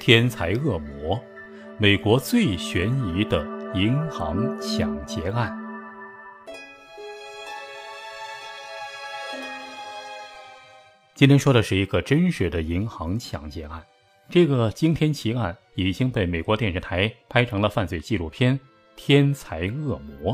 [0.00, 1.22] 天才恶魔，
[1.78, 5.54] 美国最悬疑的银行抢劫案。
[11.14, 13.84] 今天说的是一个真实的银行抢劫案。
[14.30, 18.58] 这个惊天奇案已经被美国电视台拍成了犯罪纪录片
[18.96, 20.32] 《天才恶魔》。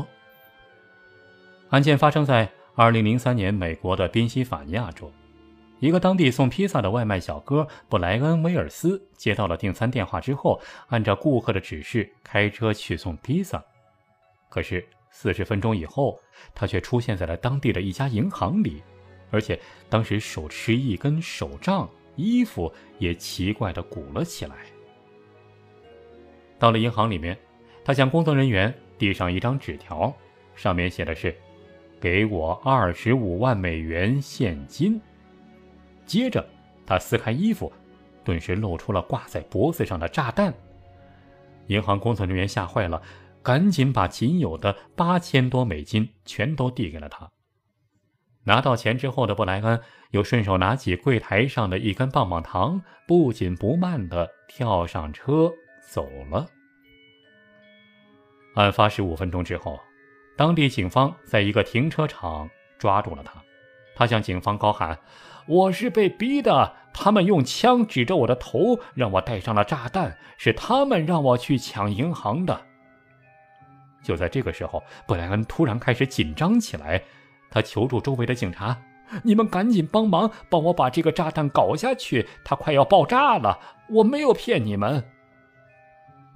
[1.71, 5.11] 案件发生在二零零三年美国的宾夕法尼亚州。
[5.79, 13.63] 一个当地送披萨的外卖小哥布莱恩·威尔斯接到了订餐电话之后，按照顾客的指示开车去送披萨。
[14.49, 16.19] 可是四十分钟以后，
[16.55, 18.81] 他却出现在了当地的一家银行里，
[19.29, 24.55] 而且当时手持一根手杖，衣服也奇怪地鼓了起来。
[26.57, 27.37] 到了银行里面，
[27.85, 30.11] 他向工作人员递上一张纸条，
[30.55, 31.35] 上面写的是
[32.01, 34.99] ：“给我二十五万美元现金。”
[36.07, 36.43] 接着，
[36.85, 37.71] 他撕开衣服，
[38.23, 40.51] 顿时露出了挂在脖子上的炸弹。
[41.67, 43.01] 银行工作人员吓坏了，
[43.43, 47.29] 赶紧把仅有的八千多美金全都递给了他。
[48.45, 55.51] 拿到钱之后的布莱恩又顺手拿起柜台上的一根棒棒糖，不紧不慢地跳上车
[55.85, 56.47] 走了。
[58.55, 59.77] 案发十五分钟之后，
[60.37, 63.33] 当地警方在一个停车场抓住了他。
[63.93, 64.97] 他向警方高喊
[65.47, 72.61] ：“我是被逼的，他们用枪指着我的头，让我带上了炸弹，是他们让我去抢银行的。”
[74.03, 77.01] 就在这个时候，布莱恩突然开始紧张起来，
[77.49, 78.77] 他求助周围的警察
[79.23, 83.57] ：“你们赶紧帮忙，帮我把这个炸弹搞下去，它快要爆炸了！
[83.89, 85.03] 我没有骗你们。”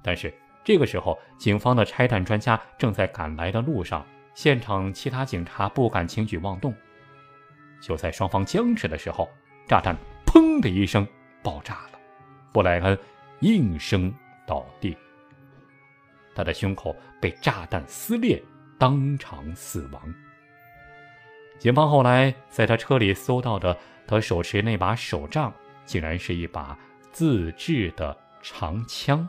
[0.02, 0.32] 但是
[0.64, 6.74] 这个时候，警方的拆弹专家正在赶来的路上，现场其他警察不敢轻举妄动。
[7.82, 9.28] 就在双方僵持的时候，
[9.68, 9.94] 炸弹
[10.24, 11.06] “砰”的一声
[11.42, 11.98] 爆炸了，
[12.52, 12.96] 布莱恩
[13.40, 14.14] 应声
[14.46, 14.96] 倒地，
[16.32, 18.40] 他的胸口被炸弹撕裂，
[18.78, 20.14] 当场死亡。
[21.58, 23.76] 警方后来在他车里搜到的，
[24.06, 25.52] 他手持那把手杖，
[25.84, 26.78] 竟然是一把
[27.10, 29.28] 自制的长枪。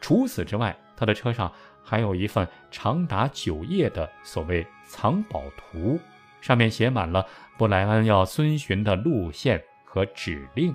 [0.00, 1.52] 除此之外，他的车上
[1.84, 6.00] 还有一份长达九页的所谓藏宝图。
[6.42, 7.26] 上面写满了
[7.56, 10.74] 布莱恩要遵循的路线和指令。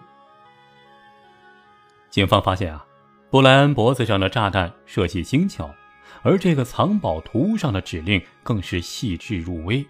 [2.10, 2.84] 警方发现啊，
[3.30, 5.70] 布莱恩脖子上的炸弹设计精巧，
[6.24, 9.86] 而这个藏宝图上的指令更是细致入微。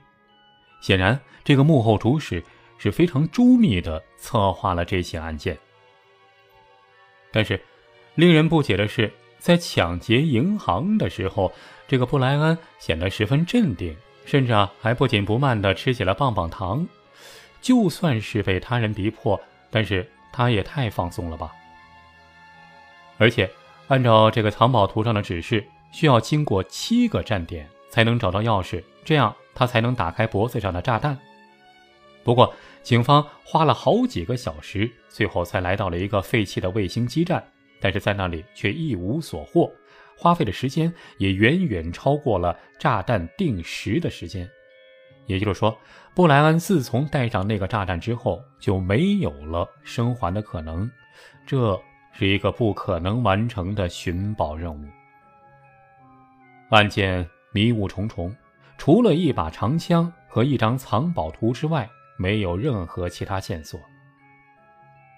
[0.81, 2.43] 显然，这个幕后主使
[2.77, 5.57] 是非常周密的策划了这起案件。
[7.31, 7.59] 但是，
[8.15, 11.53] 令人不解的是，在抢劫银行的时候，
[11.87, 13.95] 这个布莱恩显得十分镇定。
[14.27, 16.85] 甚至啊，还不紧不慢地吃起了棒棒糖。
[17.61, 19.39] 就算是被他人逼迫，
[19.71, 21.51] 但是他也太放松了吧。
[23.17, 23.49] 而且，
[23.87, 31.17] 按照这个藏宝图上的指示，需要经过七个站点才能找到钥匙，这样他才能打开脖子上的炸弹。
[32.23, 37.41] 不过，警方花了好几个小时，最后才来到了一个废弃的卫星基站，
[37.79, 39.71] 但是在那里却一无所获。
[40.17, 44.49] 花费的时间也远远超过了炸弹定时的时间，
[45.27, 45.77] 也就是说，
[46.15, 50.89] 布莱恩自从带上那个炸弹之后就没有了生还的可能，
[51.45, 51.79] 这
[52.13, 54.83] 是一个不可能完成的寻宝任务。
[56.71, 58.35] 案件迷雾重重，
[58.77, 63.79] 除了一把长枪和一张藏宝图之外，没有任何其他线索。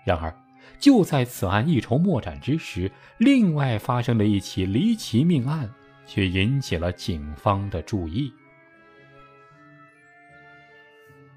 [0.05, 0.33] 然而。
[0.78, 5.69] 就在此案一筹莫展之时，另外发生的一起离奇命案
[6.06, 8.31] 却引起了警方的注意。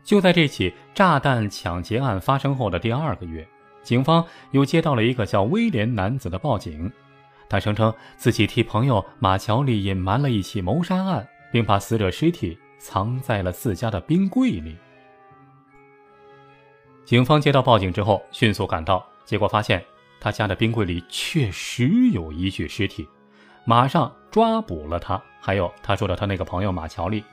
[0.05, 3.47] 就在这起炸弹抢劫案发生后的第二个月，
[3.83, 6.91] 警方又接到了一个叫威廉男子的报警，
[7.49, 14.77] 他声称自己替朋友马乔丽隐瞒了一起谋杀案，并把死者尸体藏在了自家的冰柜里。
[17.05, 19.05] 警方接到报警之后，迅速赶到。
[19.25, 19.85] 结果发现，
[20.21, 23.09] 他家的冰柜里确实有一具尸体，
[23.65, 25.21] 马上抓捕了他。
[25.41, 27.25] 还有他说的他那个朋友马乔丽。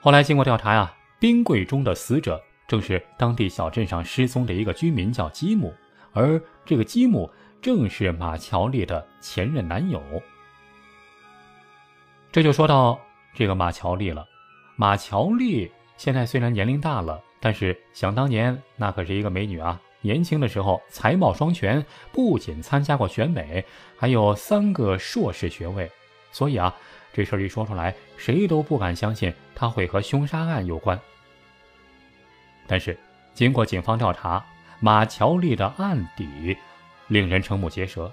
[0.00, 5.74] 后来经过调查呀，冰柜中的死者正是当地小镇上失踪的一个居民，叫基姆，
[6.12, 7.30] 而这个基姆
[7.62, 10.02] 正是马乔丽的前任男友。
[12.30, 13.00] 这就说到
[13.34, 14.26] 这个马乔丽了。
[14.76, 19.80] 马乔丽现在虽然年龄大了，但是想当年那可是一个美女啊。
[20.06, 23.64] 年轻的时候才貌双全，不仅参加过选美，
[23.98, 25.90] 还有三个硕士学位。
[26.30, 26.72] 所以啊，
[27.12, 30.98] 这事儿一说出来，谁都不敢相信他会和凶杀案有关。
[32.68, 32.96] 但是，
[33.34, 34.44] 经过警方调查，
[34.78, 36.56] 马乔丽的案底
[37.08, 38.10] 令人瞠目结舌。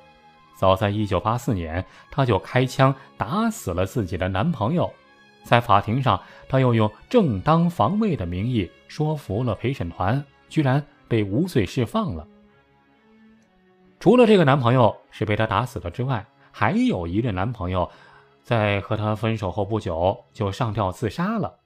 [0.56, 4.92] 早在1984年，她就开枪打死了自己的男朋友。
[5.44, 12.28] 在法庭上，她又用正当防卫的名义说服了陪审团，居然被无罪释放了。
[14.00, 17.90] 除了这个男朋友是被她打死的之外，还有一任男朋友，
[18.44, 21.60] 在和她分手后不久就上吊自杀了。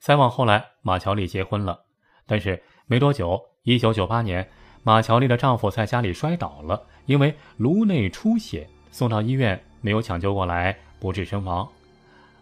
[0.00, 1.80] 再往后来，马乔丽结婚了，
[2.26, 4.48] 但是没多久，1998年。
[4.84, 11.68] 马乔丽的丈夫在家里摔倒了，因为颅内出血，送到医院没有抢救过来，不治身亡。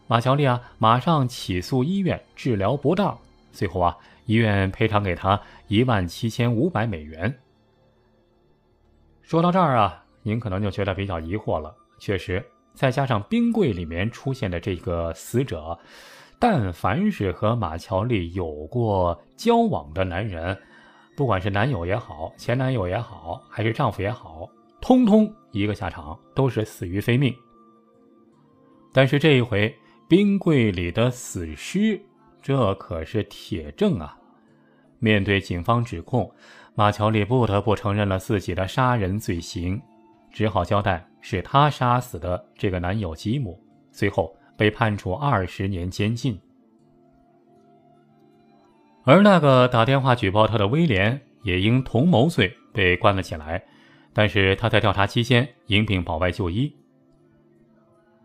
[0.07, 3.19] 马乔丽啊，马上起诉医院治疗不当，
[3.53, 3.97] 最后啊，
[4.27, 7.35] 医院赔偿给他一万七千五百美元。
[9.23, 11.75] 说到这儿啊，您可能就觉得比较疑惑了。
[11.99, 12.45] 确实，
[12.75, 15.77] 再加上冰柜里面出现的这个死者，
[16.39, 20.57] 但凡是和马乔丽有过交往的男人。
[21.17, 24.47] 不管是男友也好，前男友也好，还是丈夫也好，
[24.81, 27.35] 通通一个下场，都是死于非命。
[28.93, 29.75] 但是这一回，
[30.09, 31.99] 冰柜里的死尸，
[32.47, 34.17] 这可是铁证啊！
[35.01, 36.33] 面对警方指控，
[36.77, 39.83] 马乔丽不得不承认了自己的杀人罪行，
[40.31, 43.61] 只好交代是他杀死的这个男友吉姆，
[43.91, 46.41] 最后被判处二十年监禁。
[49.03, 53.61] 而那个打电话举报他的威廉也因同谋罪被关了起来，
[54.13, 56.73] 但是他在调查期间因病保外就医。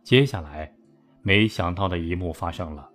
[0.03, 0.71] 接下来，
[1.23, 2.87] 没想到的一幕发生了，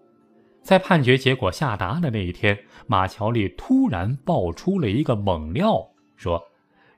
[0.66, 2.58] 在判决结果下达的那一天，
[2.88, 6.42] 马乔丽突然爆出了一个猛料，说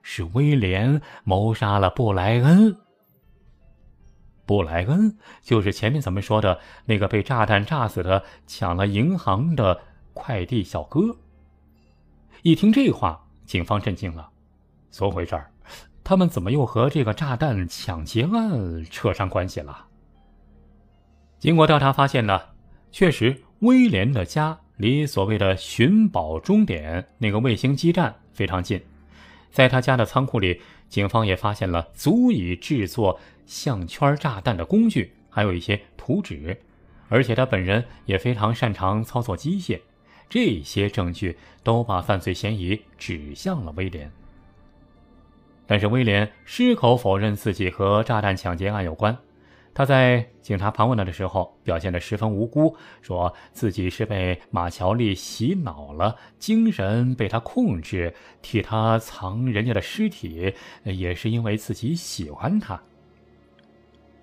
[0.01, 2.75] 是威廉谋杀了布莱恩。
[4.47, 9.79] 布莱恩就是前面咱们说的那个被炸弹炸死的、抢了银行的。
[10.15, 11.15] 快递小哥
[12.43, 14.31] 一听这话，警方震惊了，
[14.91, 15.41] 怎么回事？
[16.03, 19.87] 他们怎么又和这个炸弹抢劫案扯上关系了？
[21.39, 22.41] 经过调查发现呢，
[22.91, 28.81] 确实威廉的家离所谓的寻宝终点那个卫星基站非常近，
[29.51, 36.57] 在他家的仓库里，警方也发现了足以制作项圈炸弹的工具，还有一些图纸，
[37.09, 39.81] 而且他本人也非常擅长操作机械。
[40.29, 44.13] 这些证据都把犯罪嫌疑指向了威廉，
[45.67, 49.19] 但是威廉矢口否认自己和炸弹抢劫案有关。
[49.79, 60.53] 他在警察盘问他的时候表现得十分无辜，说自己是被马乔丽洗脑了，精神被他控制，替他藏人家的尸体，
[60.83, 62.83] 也是因为自己喜欢他。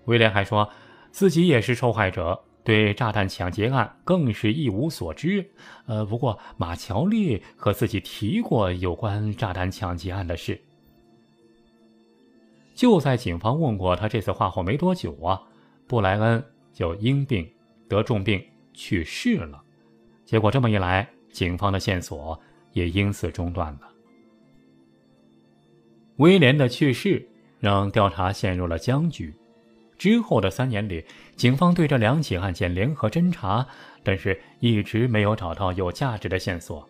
[0.07, 0.69] 威廉还说
[1.09, 2.37] 自己也是受害者。
[2.65, 5.49] 对炸弹抢劫案更是一无所知，
[5.85, 10.59] 呃，不过马乔丽和自己提过有关炸弹抢劫案的事。
[12.75, 15.41] 就在警方问过他这次话后没多久啊，
[15.87, 16.43] 布莱恩
[16.73, 17.49] 就因病
[17.87, 18.43] 得重病
[18.73, 19.63] 去世了。
[20.25, 22.39] 结果这么一来，警方的线索
[22.73, 23.79] 也因此中断了。
[26.17, 27.27] 威廉的去世
[27.59, 29.33] 让调查陷入了僵局。
[29.97, 31.05] 之后的三年里，
[31.37, 33.65] 警方对这两起案件联合侦查，
[34.03, 36.85] 但是一直没有找到有价值的线索。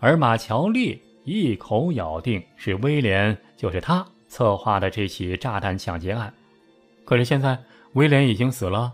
[0.00, 6.32] 而马乔丽一口咬定是威廉，就是他策划的这起炸弹抢劫案。
[7.04, 7.62] 可是现在
[7.92, 8.90] 威廉已经死了，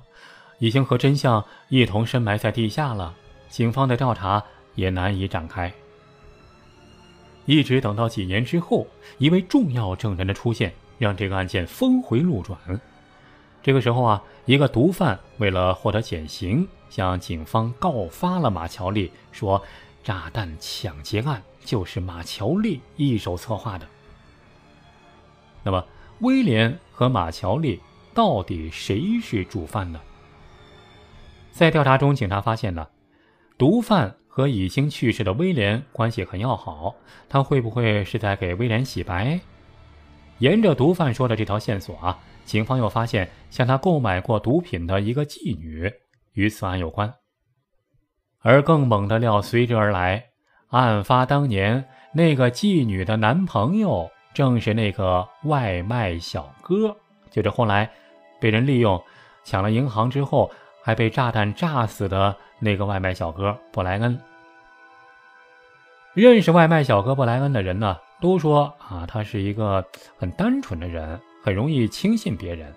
[0.59, 3.15] 已经和真相一同深埋在地下了，
[3.49, 4.43] 警方的调查
[4.75, 5.73] 也难以展开。
[7.47, 8.85] 一直等到几年之后，
[9.19, 12.59] 一位重要证人的出现，让这个案件峰回路转。
[13.63, 19.63] 这个时候啊，一个毒贩为了获得减刑，向警方告发了马乔丽，说
[20.03, 23.87] 炸弹抢劫案就是马乔丽一手策划的。
[25.69, 25.85] 那么，
[26.21, 27.79] 威廉和马乔丽
[28.15, 30.01] 到底谁是主犯呢？
[31.53, 32.87] 在调查中，警察发现呢，
[33.59, 36.95] 毒贩和已经去世的威廉关系很要好，
[37.29, 39.39] 他会不会是在给威廉洗白？
[40.39, 42.19] 沿着毒贩说的这条线索啊。
[42.47, 45.93] 警方又发现向他购买过毒品的一个妓女
[46.33, 47.13] 与此案有关，
[48.41, 50.29] 而更猛的料随之而来。
[50.69, 56.97] 案发当年，那个妓女的男朋友正是那个外卖小哥，
[57.29, 57.91] 就是后来
[58.41, 59.03] 被人利用
[59.43, 60.49] 抢了银行之后
[60.81, 64.17] 还被炸弹炸死的那个外卖小哥布莱恩。
[66.15, 69.85] 认识外卖小哥布莱恩的人呢，都说啊，他是一个
[70.17, 71.21] 很单纯的人。
[71.43, 72.73] 很容易轻信别人，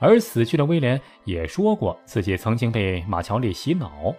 [0.00, 4.12] 而死去的威廉也说过自己曾经被马乔丽洗脑。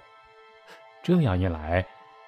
[1.01, 1.85] 这样一来，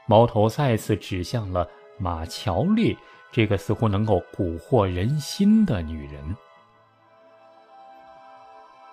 [0.07, 1.65] 矛头再次指向了
[1.99, 2.97] 马乔丽
[3.31, 6.35] 这个似乎能够蛊惑人心的女人。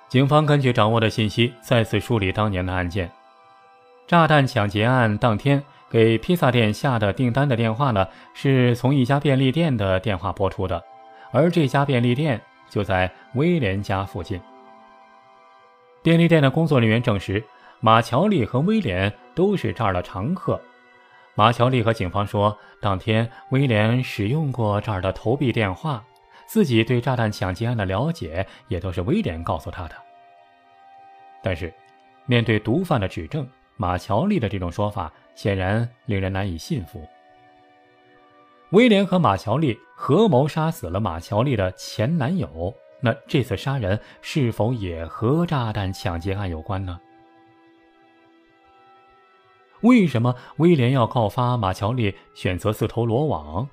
[0.09, 3.11] 警方根据掌握的信息，再次梳理当年的案件。
[4.07, 10.83] 炸弹抢劫案当天给披萨店下的订单的电话呢，是从一家便利店的电话拨出的，
[11.31, 14.39] 而这家便利店就在威廉家附近。
[16.03, 17.43] 便利店的工作人员证实，
[17.81, 20.61] 马乔丽和威廉都是这儿的常客。
[21.35, 26.03] 马乔丽和警方说，当天威廉使用过这儿的投币电话。
[26.45, 29.95] 自己对炸弹抢劫案的了解也都是威廉告诉他的。
[31.43, 31.73] 但是，
[32.27, 33.49] 面对毒贩的指证，
[33.79, 37.09] 马乔丽的这种说法显然令人难以信服。
[38.73, 47.01] 威廉和马乔丽合谋杀死了马乔丽的前男友，那这次杀人是否也和炸弹抢劫案有关呢？
[49.83, 53.69] 为什么威廉要告发马乔丽选择自投罗网？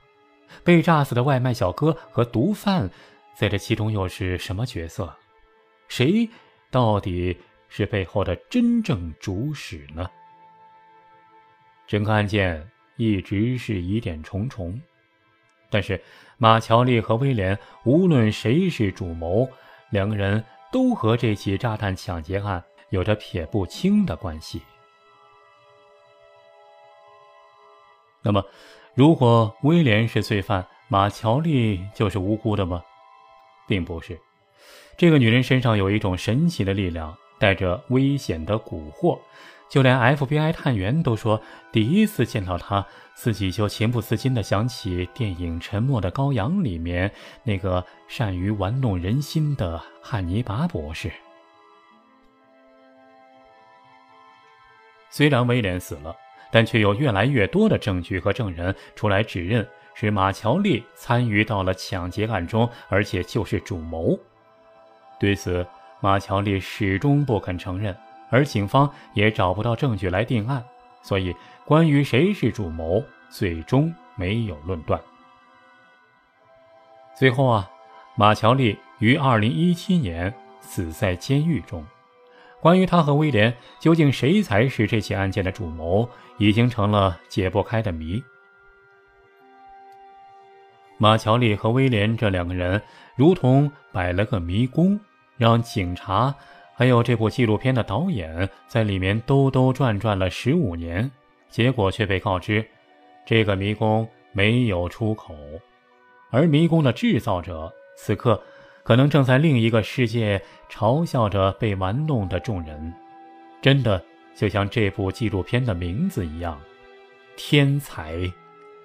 [0.64, 2.90] 被炸死的外卖小哥和毒贩，
[3.36, 5.14] 在这其中又是什么角色？
[5.88, 6.28] 谁
[6.72, 7.38] 到底
[7.68, 10.10] 是背后的真正主使呢？
[11.88, 14.80] 整个案件一直是疑点重重，
[15.70, 16.02] 但是
[16.38, 19.48] 马乔丽和威廉无论谁是主谋，
[19.92, 24.62] 两个人都和这起炸弹抢劫案有着撇不清的关系。
[28.22, 28.44] 那么？
[28.96, 32.84] 如果威廉是罪犯，马乔丽就是无辜的吗？
[33.66, 34.20] 并不是，
[34.98, 39.18] 这个女人身上有一种神奇的力量，带着危险的蛊惑，
[39.70, 47.10] 就连 FBI 探员都说，第一次见到她，自己就情不自禁地想起电影《沉默的羔羊》里面
[47.44, 51.10] 那个善于玩弄人心的汉尼拔博士。
[55.10, 56.14] 虽然威廉死了。
[56.52, 64.18] 但却有越来越多的证据和证人出来指认是马乔丽参与到了抢劫案中，而且就是主谋。
[65.20, 65.66] 对此，
[66.00, 67.96] 马乔丽始终不肯承认，
[68.30, 70.64] 而警方也找不到证据来定案，
[71.02, 75.00] 所以关于谁是主谋，最终没有论断。
[77.16, 77.70] 最后啊，
[78.16, 81.86] 马乔丽于二零一七年死在监狱中。
[82.62, 88.22] 关于他和威廉究竟谁才是这起案件的主谋，已经成了解不开的谜。
[90.98, 92.82] 马乔丽和威廉这两个人
[93.16, 95.00] 如同摆了个迷宫，
[95.38, 96.36] 让警察
[96.76, 101.10] 还有这部纪录片的导演在里面兜兜转转了十五年，
[101.50, 102.66] 结果却被告知
[103.26, 105.34] 这个迷宫没有出口，
[106.30, 108.42] 而迷宫的制造者此刻。
[108.90, 112.92] 可能正在另一个世界嘲笑着被玩弄的众人，
[113.62, 114.04] 真的
[114.34, 116.60] 就像这部纪录片的名字一样，
[117.38, 118.16] 天才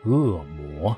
[0.05, 0.95] 恶魔。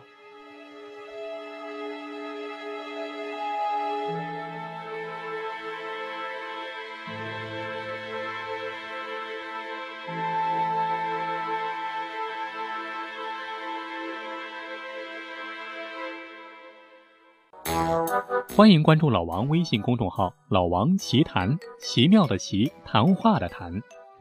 [18.56, 23.72] 欢迎关注老王微信公众号“老王奇谈”，奇妙的奇，谈话的谈，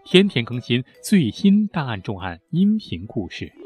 [0.03, 3.64] 天天更新最新大案重案音频故事。